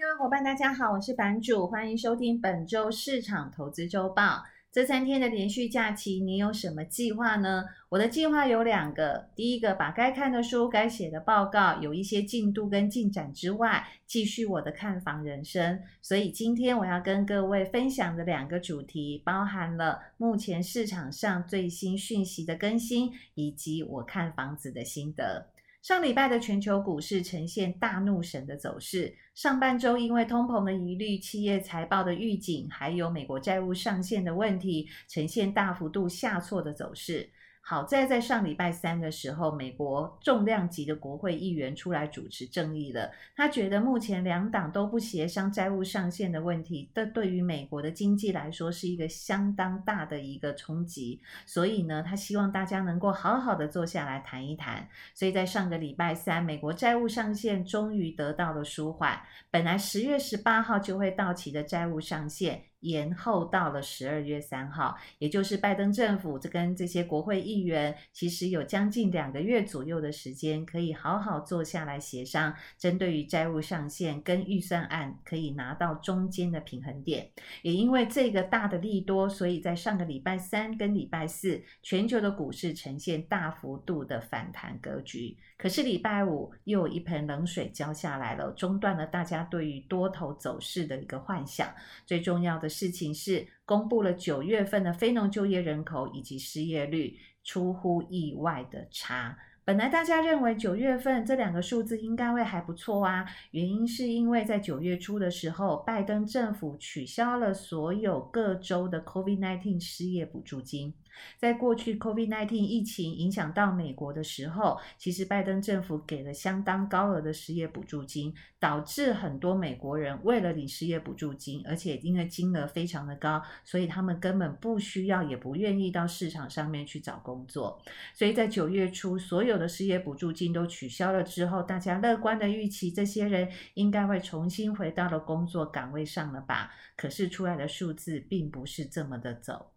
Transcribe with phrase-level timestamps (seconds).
[0.00, 4.42] 各位伙伴，大家好，我是版主，欢迎收听本周市场投资周报。
[4.72, 7.66] 这三天的连续假期，你有什么计划呢？
[7.90, 15.78] 我的计划有两个，第一个把该看的书、该写的报告有一些进度跟进展之外，继续我的看房人生。
[16.00, 25.50] 所以今天我要跟各位分享的两个主题，包含了目前市场上最新讯息的更新，以及我看房子的心得。
[25.82, 37.30] 上礼拜的全球股市呈现大怒神的走势，上半周因为通膨的疑虑、企业财报的预警，还有美国债务上限的问题，呈现大幅度下挫的走势。
[37.70, 43.08] 好在在上礼拜三的时候，美国重量级的国会议员出来主持正义了。
[43.36, 51.20] 他觉得目前两党都不协商债务上限的问题，这对于美国的经济来说是一个相当大的一个冲击。
[51.46, 54.88] 所以呢，他希望大家能够好好的坐下来谈一谈。
[55.14, 59.16] 所以在上个礼拜三，美国债务上限终于得到了舒缓。
[59.48, 62.69] 本来十月十八号就会到期的债务上限。
[62.80, 77.30] 延后到了十二月三号，也就是拜登政府这跟这些国会议员，其实有将近两个月左右的时间，可以好好坐下来协商，针对于债务上限跟预算案，可以拿到中间的平衡点。
[77.62, 85.36] 也因为这个大的利多，所以在上个礼拜三跟礼拜四，全球的股市呈现大幅度的反弹格局。
[85.60, 91.68] 可是礼拜五又有一盆冷水浇下来了，中断了大家对于多头走势的一个幻想。
[92.06, 99.36] 最重要的事情是，公布了九月份的非农就业人口以及失业率，出乎意外的差。
[99.62, 110.94] 本来大家认为九月份这两个数字应该会还不错啊，原因是因为在九月初的时候，拜登政府取消了所有各州的 COVID-19 失业补助金。
[111.38, 127.80] 在过去 COVID-19 疫情影响到美国的时候，其实拜登政府给了相当高额的失业补助金，导致很多美国人为了领失业补助金，而且因为金额非常的高，所以他们根本不需要也不愿意到市场上面去找工作。
[128.14, 136.70] 所以在九月初，所有的失业补助金都取消了之后，大家乐观的预期，这些人应该会重新回到了工作岗位上了吧？
[136.96, 139.72] 可是出来的数字并不是这么的走。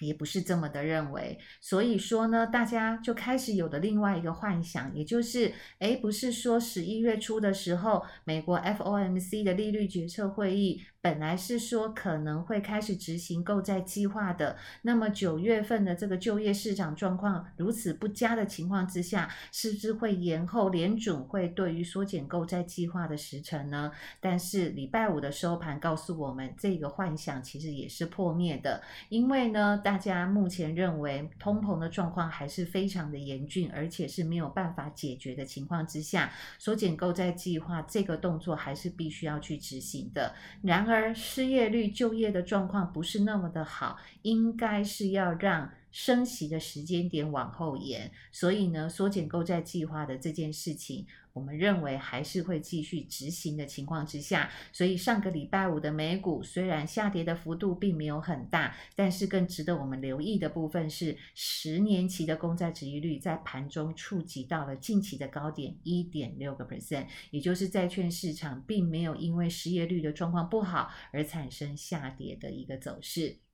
[0.00, 10.82] 也不是这么的认为，所以说呢，大家就开始有了另外一个幻想，也就是，诶，不是说十一月初的时候，美国 FOMC 的利率决策会议。
[11.00, 23.92] 本来是说可能会开始执行购债计划的，那么九月份的这个就业市场状况如此不佳的情况之下，是不是会延后联准会对于缩减购债计划的时程呢？
[24.20, 40.34] 但是礼拜五的收盘告诉我们，这个幻想其实也是破灭的，因为呢，大家目前认为通膨的状况还是非常的严峻，而且是没有办法解决的情况之下，缩减购债计划这个动作还是必须要去执行的。
[40.62, 48.10] 然而而失业率、就业的状况不是那么的好，应该是要让升息的时间点往后延。
[48.32, 51.06] 所以呢，缩减购债计划的这件事情，
[51.38, 73.47] 我们认为还是会继续执行的情况之下，所以上个礼拜五的美股虽然下跌的幅度并没有很大，但是更值得我们留意的部分是，十年期的公债殖利率在盘中触及到了近期的高点一点六个 percent，也就是债券市场并没有因为失业率的状况不好而产生下跌的一个走势。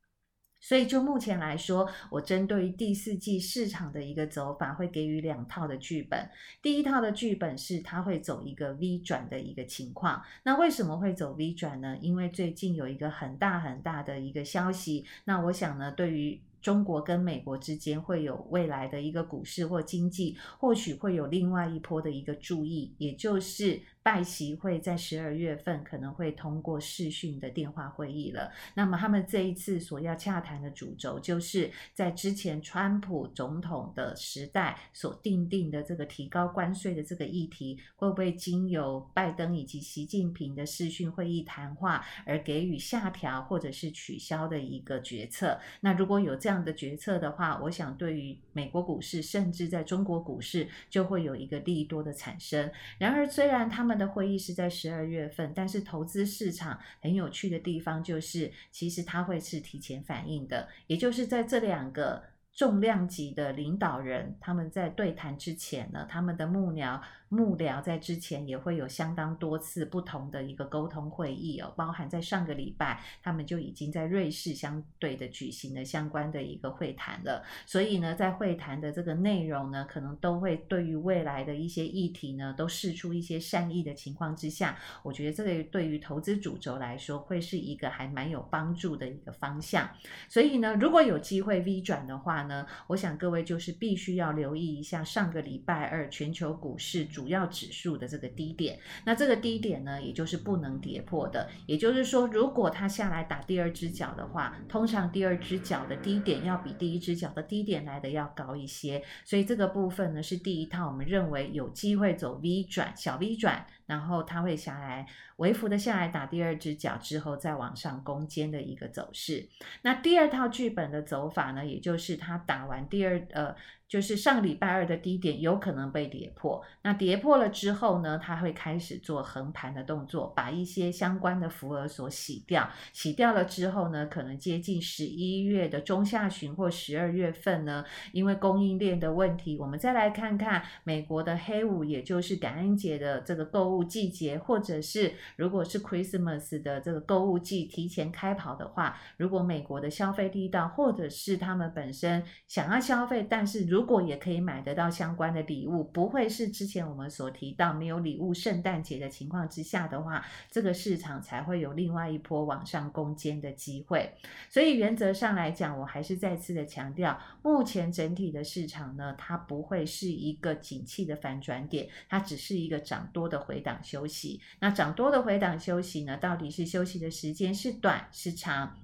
[0.66, 6.26] 所以就目前来说，我针对于第四季市场的一个走法，会给予两套的剧本。
[6.62, 10.22] 第一套的剧本是它会走一个 V 转的一个情况。
[10.42, 11.98] 那为什么会走 V 转呢？
[12.00, 15.04] 因为最近有一个很大很大的一个消息。
[15.26, 23.82] 那我想呢，对于中国跟美国之间会有未来的一个股市或经济，或许会有另外一波的一个注意，也就是。
[24.04, 28.53] 拜习会在十二月份可能会通过视讯的电话会议了。
[28.75, 45.59] 那么他们这一次所要洽谈的主轴，就是在之前川普总统的时代所定定的这个提高关税的这个议题，会不会经由拜登以及习近平的视讯会议谈话而给予下调或者是取消的一个决策？
[45.80, 52.71] 那如果有这样的决策的话，我想对于美国股市，甚至在中国股市，就会有一个利多的产生。
[52.98, 62.22] 然而，虽然他们的会议是在十二月份，但是投资市场很有趣的地方就是，其实它会是提前反应的，也就是在这两个
[62.54, 77.45] 重量级的领导人，他们在对谈之前呢，他们的幕僚幕僚在之前也会有相当多次不同的一个沟通会议哦，包含在上个礼拜，他们就已经在瑞士相对的举行了相关的一个会谈了。
[77.66, 89.89] 所以呢，在会谈的这个内容呢，可能都会对于未来的一些议题呢，都释出一些善意的情况之下，我觉得这个对于投资主轴来说，会是一个还蛮有帮助的一个方向。
[90.28, 97.24] 所以呢，如果有机会 V 转的话呢，我想各位就是必须要留意一下上个礼拜二全球股市主。
[97.34, 101.48] 要指数的这个低点，那这个低点呢，也就是不能跌破的。
[101.66, 109.02] 也就是说，如果它下来打第二只脚的话，通常第二只脚的低点要比第一只脚的低点来的要高一些。
[109.24, 113.66] 所以这个部分呢，是第一套我们认为有机会走 V 转，小 V 转。
[113.86, 119.48] 然后它会下来，微幅的下来打第二只脚之后再往上攻坚的一个走势。
[119.83, 123.54] 那第二套剧本的走法呢，也就是它打完第二呃，
[123.94, 126.62] 就是上礼拜二的低点有可能被跌破。
[126.82, 132.68] 那跌破了之后呢，它会开始做横盘的动作，把一些相关的浮额所洗掉。
[132.94, 143.74] 洗掉了之后呢，可能接近十一月的中下旬或十二月份呢，因为供应链的问题，我们再来看看美国的黑五，也就是感恩节的这个购物。
[143.74, 164.10] 购物季节，或者是如果是 Christmas 的这个购物季提前开跑的话，如果美国的消费力道，或者是他们本身想要消费，但是如如果也可以买得到相关的礼物，不会是之前我们所提到没有礼物圣诞节的情况之下的话，这个市场才会有另外一波往上攻坚的机会。
[164.48, 176.16] 所以原则上来讲，我还是再次的强调，目前整体的市场呢，它不会是一个景气的反转点，它只是一个涨多的回档休息，那涨多的回档休息呢？
[176.16, 178.75] 到底是休息的时间是短是长？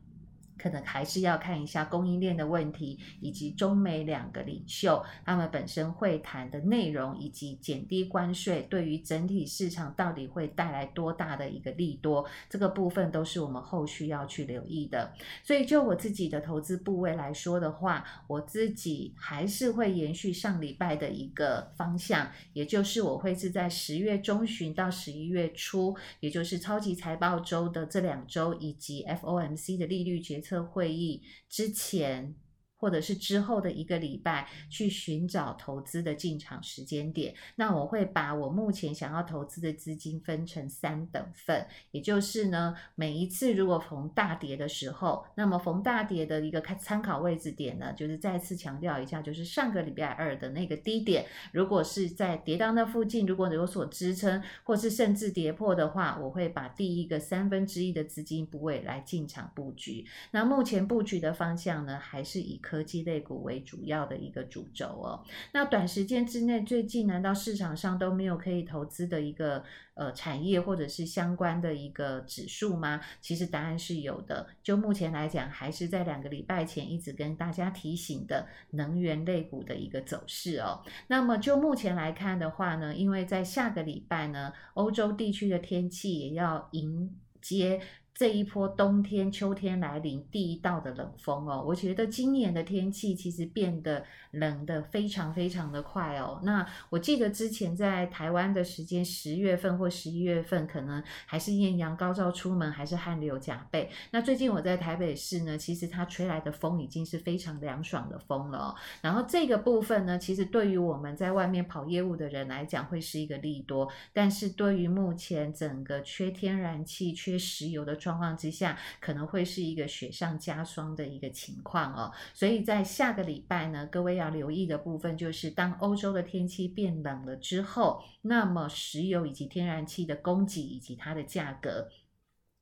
[0.60, 15.14] 可能还是要看一下供应链的问题，以及中美两个领袖他们本身会谈的内容，以及减低关税对于整体市场到底会带来多大的一个利多，这个部分都是我们后续要去留意的。
[15.42, 30.49] 所以就我自己的投资部位来说的话，我自己还是会延续上礼拜的一个方向，也就是我会是在十月中旬到十一月初，也就是超级财报周的这两周，以及 FOMC 的利率决策。
[30.50, 32.34] 测会议之前。
[32.80, 60.06] 或者是之后的一个礼拜去寻找投资的进场时间点，那我会把我目前想要投资的资金分成三等份，也就是呢，每一次如果逢大跌的时候，那么逢大跌的一个参考位置点呢，就是再次强调一下，就是上个礼拜二的那个低点，如果是在跌到那附近，如果有所支撑，或是甚至跌破的话，我会把第一个三分之一的资金部位来进场布局。
[60.30, 62.58] 那目前布局的方向呢，还是以。
[62.70, 69.64] 科技类股为主要的一个主轴哦，那短时间之内，最近难道市场上都没有可以投资的一个
[69.94, 73.00] 呃产业或者是相关的一个指数吗？
[73.20, 74.46] 其实答案是有的。
[74.62, 80.84] 就目前来讲，还是在两个礼拜前一直跟大家提醒的能源类股的一个走势哦。
[81.08, 87.80] 那么就目前来看的话呢，因为在下个礼拜呢，欧洲地区的天气也要迎接。
[88.20, 96.38] 这一波冬天、秋天来临，第一道的冷风哦，我觉得今年的天气其实变得冷的非常非常的快哦。
[96.42, 103.88] 那我记得之前在台湾的时间，十月份或十一月份，可能还是艳阳高照，出门还是汗流浃背。
[104.10, 108.74] 那最近我在台北市呢，其实它吹来的风已经是非常凉爽的风了哦。
[109.00, 113.90] 然后这个部分呢，其实对于我们在外面跑业务的人来讲，会是一个利多。
[114.12, 131.88] 但是对于目前整个缺天然气、缺石油的状状况之下，可能会是一个雪上加霜的一个情况哦，所以在下个礼拜呢，各位要留意的部分就是，当欧洲的天气变冷了之后，那么石油以及天然气的供给以及它的价格。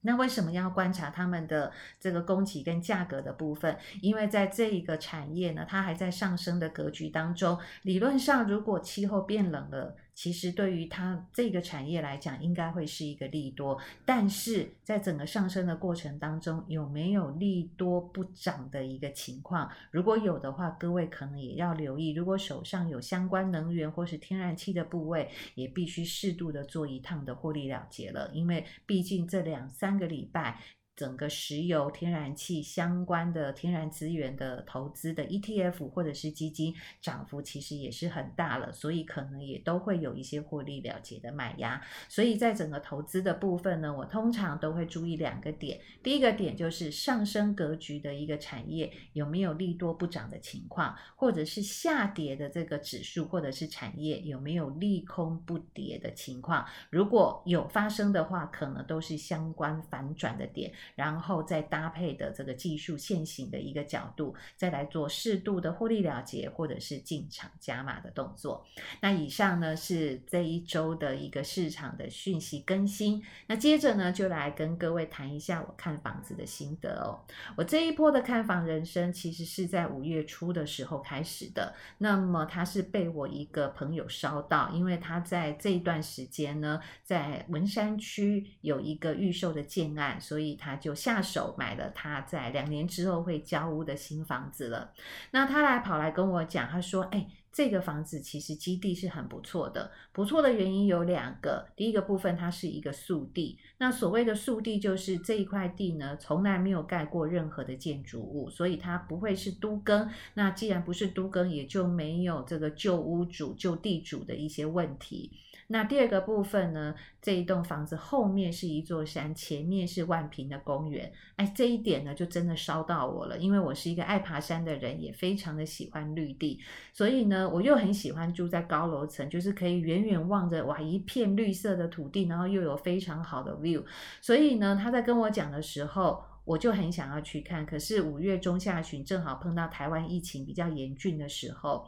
[0.02, 3.76] 那为什么要观察他们的这个供给跟价格的部分？
[4.02, 7.58] 因为在这一个产业呢，它还在上升的格局当中。
[7.82, 13.78] 理论上，如果气候变冷了，其实对于它这个产业来讲，应该会是一个利多。
[14.04, 19.70] 但是在整个上升的过程当中，有没有利多不涨的一个情况？
[19.92, 22.14] 如果有的话，各位可能也要留意。
[22.14, 29.98] 如果手上有相关能源或是天然气的部位，也必须适度的做一趟的获利了结了，因为毕竟这两三。
[29.98, 30.60] 个礼拜，
[30.98, 41.80] 整个石油、天然气相关的天然资源的投资的 ETF 或者是基金，涨幅其实也是很大了，所以可能也都会有一些获利了结的买压。
[42.08, 45.80] 所以在整个投资的部分呢，我通常都会注意两个点。
[46.02, 56.66] 第一个点就是上升格局的一个产业有没有利多不涨的情况，或者是下跌的这个指数或者是产业有没有利空不跌的情况。
[56.90, 60.72] 如果有发生的话，可能都是相关反转的点。
[60.94, 68.64] 然后再搭配的这个技术线型的一个角度，再来做适度的获利了结或者是进场加码的动作。
[69.02, 73.22] 那以上呢是这一周的一个市场的讯息更新。
[73.46, 77.20] 那接着呢就来跟各位谈一下我看房子的心得哦。
[77.56, 81.74] 我这一波的看房人生其实是在五月初的时候开始的。
[81.98, 90.77] 那么他是被我一个朋友烧到，因为他在这一段时间呢，在文山区有一个预售的建案，所以他。
[90.78, 94.92] 就下手买了他在两年之后会交屋的新房子了。
[95.32, 99.90] 那他来跑来跟我讲，他说：“哎，这个房子其实基地是很不错的。
[100.12, 103.58] 不错的原因有两个，第一个部分它是一个素地。
[103.78, 110.08] 那所谓的素地就是这一块地呢，从来没有盖过任何的建筑物，所以它不会是都更。
[110.34, 115.32] 那既然不是都更，也就没有这个旧屋主、旧地主的一些问题。”
[115.70, 121.12] 那第二个部分呢，这一栋房子后面是一座山，前面是万坪的公园。
[121.36, 126.58] 哎，这一点呢，就真的烧到我了，因为我是一个爱爬山的人，也非常的喜欢绿地，
[126.94, 133.84] 所以呢，我又很喜欢住在高楼层，就是可以远远望着哇一片绿色的土地，然后又有非常好的 view。
[134.22, 137.66] 所以呢，他在跟我讲的时候，我就很想要去看。
[137.66, 141.86] 可是五月中下旬正好碰到台湾疫情比较严峻的时候。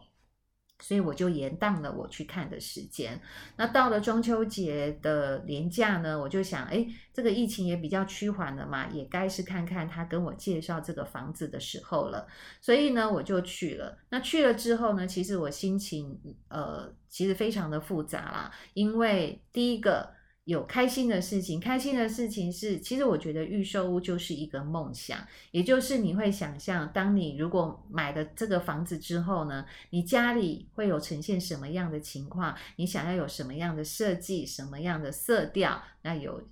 [0.81, 3.21] 所以我就延宕了我去看的时间。
[3.57, 12.27] 那到了中秋节的年假呢，我就想，哎，这个疫情也比较趋缓了嘛，也该是看看他跟我介绍这个房子的时候了。
[12.61, 13.99] 所以呢，我就去了。
[14.09, 16.19] 那去了之后呢，其实我心情，
[16.49, 20.20] 呃，其实非常的复杂啦，因为第一个。
[20.45, 25.19] 有开心的事情，开心的事情是，其实我觉得预售屋就是一个梦想，
[25.53, 36.43] 也就是你会想象，当你如果买了这个房子之后呢，你家里会有呈现什么样的情况，你想要有什么样的设计，什么样的色调，那有。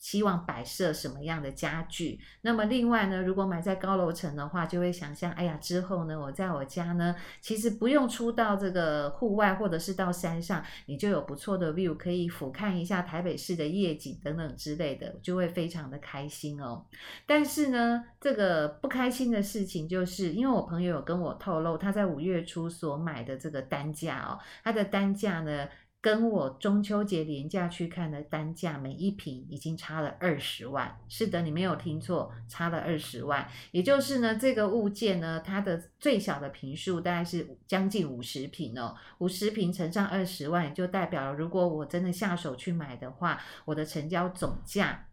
[0.00, 2.18] 希望摆设什么样的家具？
[2.40, 16.86] 那么另外呢，如果买在高楼层的话，就会想象，哎呀，之后呢，我在我家呢，其实不用出到这个户外，或者是到山上，你就有不错的 view，可以俯瞰一下台北市的夜景等等之类的，就会非常的开心哦。
[17.26, 25.68] 但是呢，这个不开心的事情就是，因为我朋友有跟我透露，他在五月初所买的这个单价哦，他的单价呢。
[26.02, 30.98] 跟我中秋节廉价去看的单价，每一瓶已经差了二十万。
[31.08, 33.46] 是的，你没有听错，差了二十万。
[33.70, 45.06] 也就是呢，这个物件呢，它的最小的瓶数大概是将近五十瓶哦，五十瓶乘上二十万，就代表了，如果我真的下手去买的话，我的成交总价。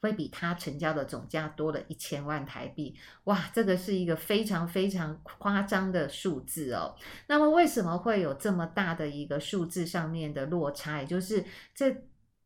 [0.00, 6.94] 会比它成交的总价多了一千万台币，哇，这个是一个非常非常夸张的数字哦。
[7.28, 11.00] 那么为什么会有这么大的一个数字上面的落差？
[11.00, 11.94] 也就是这。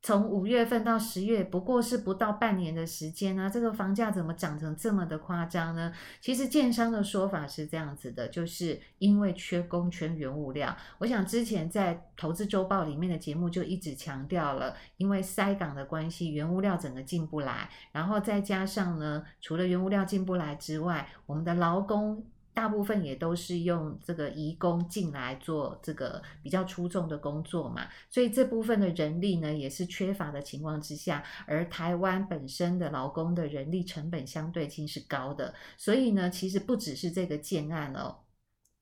[0.04, 5.90] 从五月份到十月，不过是不到半年的时间呢，这个房价怎么涨成这么的夸张呢？
[6.20, 10.76] 其实建商的说法是这样子的，就是因为缺工、缺原物料。
[10.98, 22.22] 我想之前在投资周报里面的节目就一直强调了，因为塞港的关系，原物料整个进不来，然后再加上呢，除了原物料进不来之外，我们的劳工。
[22.54, 38.18] 大部分也都是用这个移工进来做这个比较出众的工作嘛，所以这部分的人力呢也是缺乏的情况之下，而台湾本身的劳工的人力成本相对性是高的，所以呢，其实不只是这个建案哦，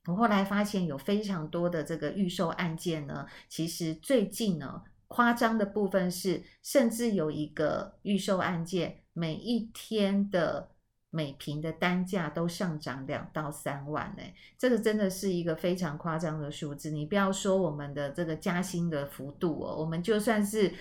[0.06, 10.71] 我后来发现有非常多的这个预售案件呢，其实最近呢夸张的部分是，甚至有一个预售案件每一天的。
[11.14, 14.22] 每平的单价都上涨两到三万呢，
[14.58, 16.90] 这个真的是一个非常夸张的数字。
[16.90, 20.72] 你不要说我们的这个加薪的幅度哦，我们就算是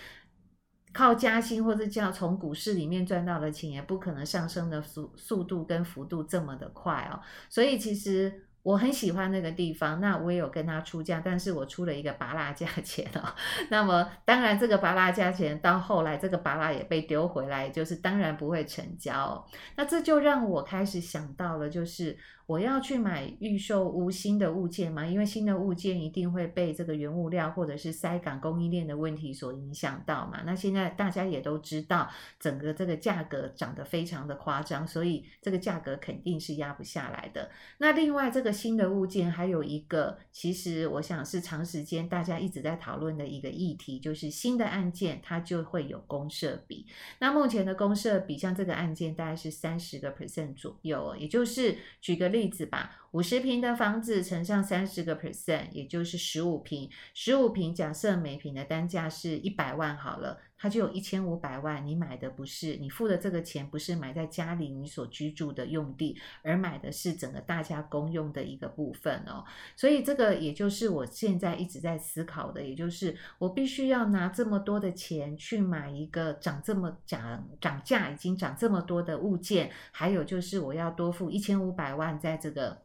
[0.93, 7.19] 靠加薪或者叫从股市里面赚到的钱，也不可能上升的速速度跟幅度这么的快哦。
[7.49, 8.47] 所以其实。
[8.63, 13.21] 我很喜欢那个地方，那我也有跟他出价，但是我出了一个拔拉价钱哦。
[13.69, 19.45] 那么当然，这个拔拉价钱到后来，这个拔拉也被丢回来，就是当然不会成交哦。
[19.75, 22.17] 那这就让我开始想到了，就是。
[22.51, 25.05] 我要去买预售屋新的物件吗？
[25.05, 30.41] 因为新的物件一定会被这个原物料或者是塞港供应链的问题所影响到嘛。
[30.45, 37.49] 那现在大家也都知道，整个这个价格涨得非常的夸张，所以这个价格肯定是压不下来的。
[37.77, 46.85] 那另外这个新的物件还有一个，其实我想是长时间大家一直在讨论的一个议题，就是新的案件它就会有公设比。
[47.19, 52.97] 那目前的公设比，像这个案件大概是三十个 percent 左右，也就是举个例例子吧。
[53.11, 56.89] 五十平的房子乘上三十个 percent，也就是十五平。
[57.13, 61.83] 十五平假设每平的单价是一百万好了，它就有一千五百万。
[61.83, 69.43] 你买的不是，你付的这个钱不是买在家里你所居住的用地，而买的是整个大家公用的一个部分哦。
[69.75, 82.83] 所以这个也就是我现在一直在思考的，也就是我必须要拿这么多的钱去买一个涨这么涨涨价已经涨这么多的物件，还有就是我要多付一千五百万在这个。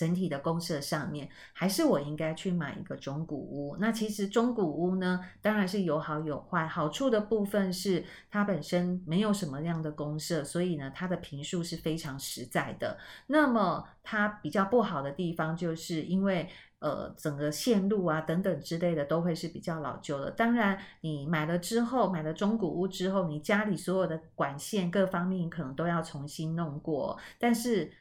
[0.00, 3.76] 整体的公设上面，还是我应该去买一个中古屋。
[3.78, 6.66] 那其实中古屋呢，当然是有好有坏。
[6.66, 12.96] 好处的部分是它本身没有什么样的公设，所以呢，它的坪数是非常实在的。
[13.26, 20.30] 那么它比较不好的地方，就是因为呃，整个线路啊等等之类的都会是比较老旧的。
[20.30, 27.92] 当然，你买了之后，买了中古屋之后，你家里所有的管线各方面可能都要重新弄过，但是。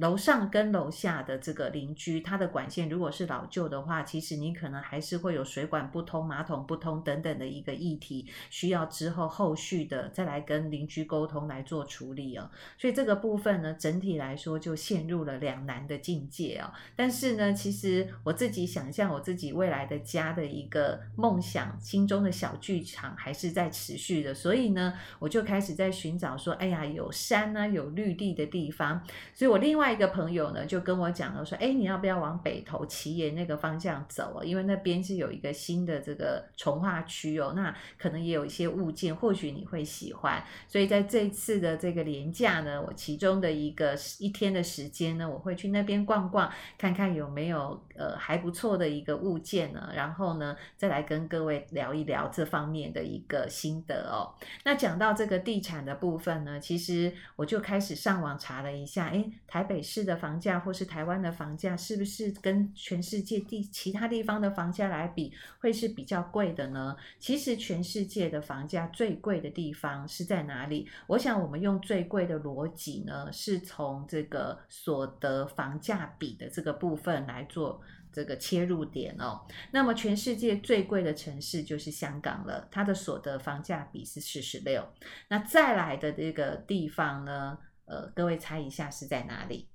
[0.00, 12.50] 楼上跟楼下的这个邻居，他的管线如果是老旧的话，其实你可能还是会有水管不通、马桶不通等等的一个议题，需要之后后续的再来跟邻居沟通来做处理哦。
[12.78, 16.72] 所以这个部分呢，整体来说就陷入了两难的境界哦。
[16.96, 29.04] 但是呢，其实我自己想象我自己未来的家的一个梦想，心中的小剧场还是在持续的，所以呢，我就开始在寻找说，哎呀，有山呢、有绿地的地方。
[29.34, 29.89] 所以我另外。
[29.90, 34.44] 一个朋友呢，就跟我讲了说，哎，你要不要往北投奇岩那个方向走哦？
[34.44, 40.42] 因为那边是有一个新的这个从化区哦，那可能也有一些物件，或许你会喜欢。
[40.68, 54.30] 所以在这次的这个连假呢，我其中的一个一天的时间呢，我会去那边逛逛，看看有没有呃还不错的一个物件呢，然后呢，再来跟各位聊一聊这方面的一个心得哦。
[54.64, 59.79] 那讲到这个地产的部分呢，其实我就开始上网查了一下，哎，台北。
[59.82, 66.96] 市的房价或是台湾的房价，是不是跟全世界地其他地方的房价来比，会是比较贵的呢？
[67.18, 70.88] 其实全世界的房价最贵的地方是在哪里？
[71.06, 77.80] 我想我们用最贵的逻辑呢，是从这个所得房价比的这个部分来做
[78.12, 79.40] 这个切入点哦。
[79.70, 84.86] 那么全世界最贵的城市就是香港了，它的所得房价比是四十六。
[85.28, 87.58] 那再来的这个地方呢？
[87.86, 89.66] 呃，各位猜一下是在哪里？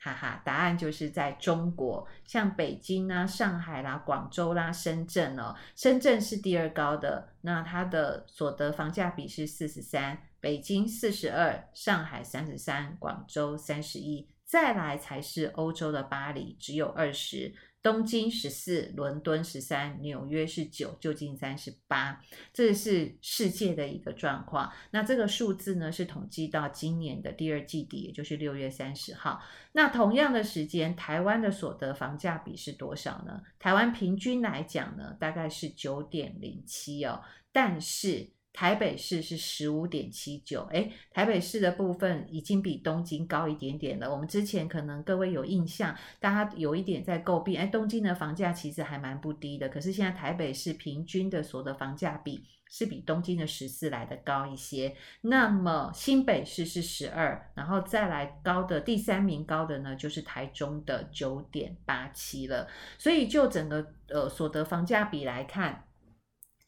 [0.00, 5.54] 哈哈，答案就是在中国，像北京啊、上海啦、广州啦、深圳哦。
[5.74, 17.52] 深圳是第二高的，那它的所得房价比是四十三，北京四十二，上海三十三，广州三十一，再来才是欧洲的巴黎，只有二十。
[17.82, 22.20] 东京十四，伦敦十三，纽约是九，旧金山是八，
[22.52, 24.72] 这是世界的一个状况。
[24.90, 29.40] 那这个数字呢，是统计到今年的第二季底，也就是六月三十号。
[29.72, 33.42] 那同样的时间，台湾的所得房价比是多少呢？
[33.58, 38.32] 台湾平均来讲呢，大概是九点零七哦，但是。
[38.58, 44.10] 台北市是十五点七九，诶，台北市的部分已经比东京高一点点了。
[44.12, 54.92] 我们之前可能各位有印象，大家有一点在诟病，诶，东京的房价其实还蛮不低的，可是现在台北市平均的所得房价比是比东京的十四来的高一些。
[55.20, 62.66] 那么新北市是十二，然后再来高的第三名高的呢，就是台中的九点八七了。
[62.98, 65.84] 所以就整个呃所得房价比来看。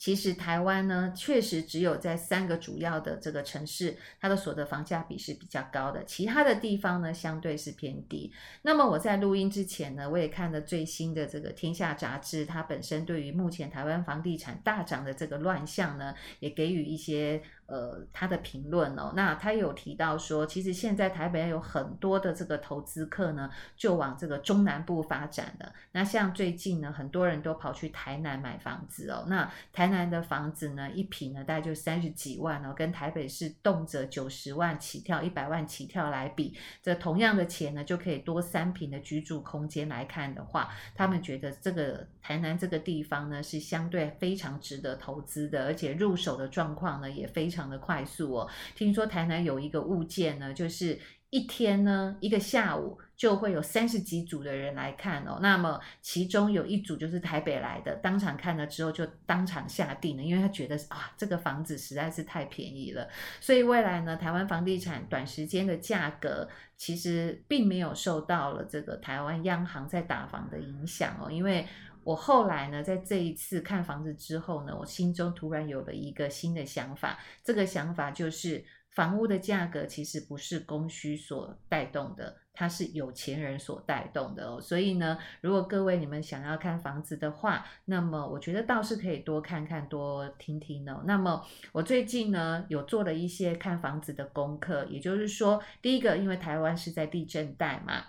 [0.00, 8.32] 其实台湾呢，确实只有在三个主要的这个城市，它的所得房价比是比较高的，其他的地方呢，相对是偏低。
[8.62, 17.42] 那么我在录音之前呢，我也看了最新的这个《天下》杂志，它本身对于目前台湾房地产大涨的这个乱象呢，也给予一些。
[17.70, 25.72] 呃，他的评论哦，那他有提到说，其实现在台北有很多的这个投资客呢，就往这个中南部发展的。
[25.92, 29.24] 那像最近呢，很多人都跑去台南买房子哦。
[29.28, 47.59] 那台南的房子呢，一平呢，大概就三十几万哦，跟台北市动辄九十万起跳、一百万起跳来比，这同样的钱呢，就可以多三平的居住空间来看的话，他们觉得这个台南这个地方呢，是相对非常值得投资的，而且入手的状况呢，也非常。
[47.60, 48.48] 常的快速哦。
[48.74, 50.98] 听说台南有一个物件呢，就是
[51.30, 55.38] 一天呢，一个下午就会有三十几组的人来看哦。
[55.40, 63.08] 那么其中有一组就是台北来的，当场看了之后就当场下定了，因为他觉得啊，这个房子实在是太便宜了。
[63.40, 71.66] 所以未来呢，台湾房地产短时间的价格其实并没有受到了这个台湾央行在打房的影响哦，因为。
[72.10, 77.16] 我后来呢，在这一次看房子之后呢，我心中突然有了一个新的想法。
[77.44, 84.60] 这个想法就是，房屋的价格其实不是供需所带动的，它是有钱人所带动的哦。
[84.60, 91.04] 所以呢，如果各位你们想要看房子的话，那么我觉得倒是可以多看看、多听听哦。
[91.06, 98.02] 那么我最近呢，有做了一些看房子的功课，也就是说，第一个，因为台湾是在地震带嘛，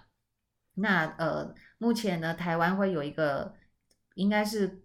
[0.73, 3.53] 那呃，目前呢，台湾会有一个。
[4.15, 4.83] 应该是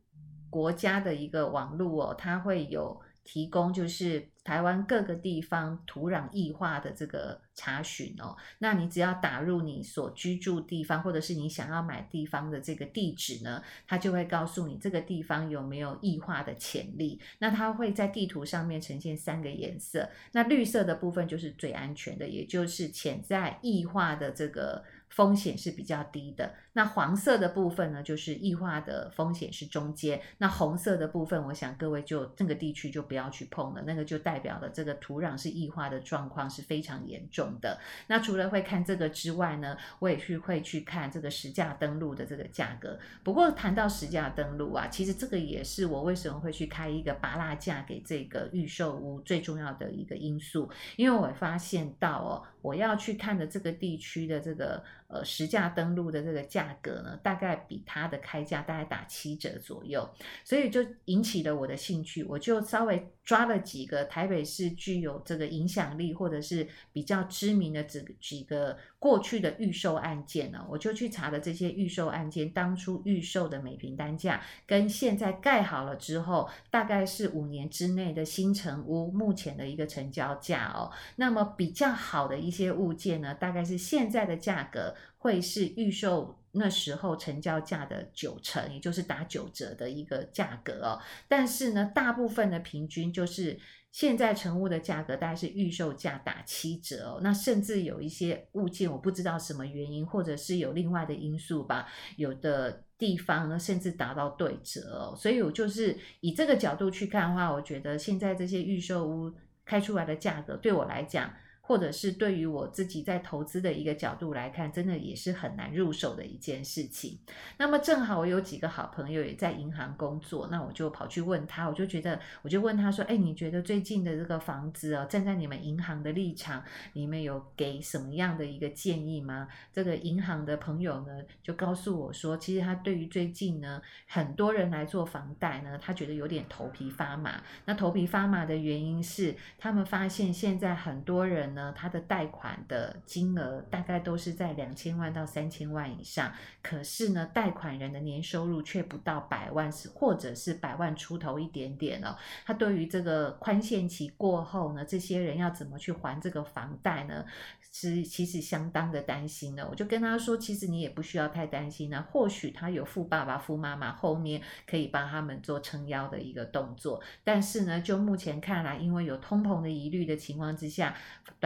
[0.48, 8.36] 国家的一个网络哦，它会有提供，就是台湾各个地方土壤异化的这个查询哦。
[8.60, 17.20] 那你只要打入你所居住地方，或者是你想要买地方的这个地址呢，它就会告诉你这个地方有没有异化的潜力。
[17.40, 24.84] 那它会在地图上面呈现三个颜色，那绿色的部分就是最安全的，也就是潜在异化的这个。
[25.08, 26.54] 风险是比较低的。
[26.74, 30.20] 那黄色的部分呢，就是异化的风险是中间。
[30.36, 37.78] 那红色的部分，我想各位就这个地区就不要去碰了，那个就代表了这个土壤是异化的状况是非常严重的。
[38.08, 42.98] 那除了会看这个之外呢，我也去会去看这个实价登录的这个价格。
[43.24, 54.84] 不过谈到实价登录啊，其实这个也是我为什么会去开一个芭乐价给这个预售屋最重要的一个因素，因为我发现到哦，我要去看的这个地区的这个。
[55.08, 60.08] 呃，实价登录的这个价格呢，大概比它的开价大概打七折左右，
[60.44, 62.24] 所以就引起了我的兴趣。
[62.24, 80.90] 我就稍微抓了几个台北市具有这个影响力或者是比较知名的这几个过去的预售案件呢，我就去查了这些预售案件当初预售的每平单价，跟现在盖好了之后，大概是五年之内的新城屋目前的一个成交价哦。
[81.16, 84.94] 那么比较好的一些物件呢，大概是现在的价格。
[85.18, 90.98] 会是预售那时候成交价的九成，也就是打九折的一个价格哦。
[91.28, 93.58] 但是呢，大部分的平均就是
[93.92, 97.20] 现在成屋的价格大概是预售价打七折哦。
[97.22, 105.14] 那甚至有一些物件，我不知道什么原因，或者是有另外的因素吧，有的地方呢甚至达到对折哦。
[105.16, 109.32] 所以我就是以这个角度去看的话，我觉得现在这些预售屋
[109.64, 111.32] 开出来的价格，对我来讲。
[111.66, 117.18] 或者是对于我自己在投资的一个角度来看，真的也是很难入手的一件事情。
[117.58, 137.42] 那么正好我有几个好朋友也在银行工作，那我就跑去问他，我就觉得，我就问他说：“哎，你觉得最近的这个房子哦，站在你们银行的立场，你们有给什么样的一个建议吗？”这个银行的朋友呢，就告诉我说，其实他对于最近呢，很多人来做房贷呢，他觉得有点头皮发麻。
[137.64, 141.55] 那头皮发麻的原因是，他们发现现在很多人。
[141.56, 152.16] 呢，他的贷款的金额大概都是在两千万到三千万以上，可是呢，贷款人的年收入却不到百万，是或者是百万出头一点点哦。
[152.44, 157.24] 他对于这个宽限期过后呢，这些人要怎么去还这个房贷呢？
[157.72, 159.66] 是其实相当的担心呢。
[159.70, 167.02] 我就跟他说，其实你也不需要太担心呢，或许他有富爸爸、富妈妈后面可以帮他们做撑腰的一个动作。
[167.22, 170.96] 但是呢，就目前看来，因为有通膨的疑虑的情况之下，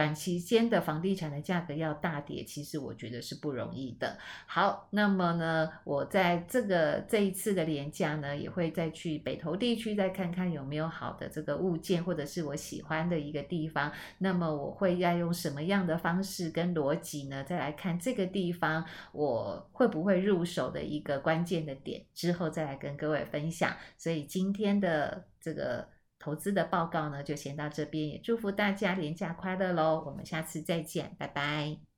[0.01, 4.17] 短期间的房地产的价格要大跌，其实我觉得是不容易的。
[4.47, 13.91] 好，那么呢，我在这个这一次的连假呢，也会再去北投地区再看看有没有好的这个物件，或者是我喜欢的一个地方。
[14.17, 17.43] 那么我会要用什么样的方式跟逻辑呢？
[17.43, 23.71] 再来看这个地方我会不会入手的一个关键的点，之后再来跟各位分享。
[23.99, 25.87] 所以今天的这个。
[26.21, 30.03] 投资的报告呢，就先到这边，也祝福大家连假快乐喽！
[30.05, 31.90] 我们下次再见，拜拜。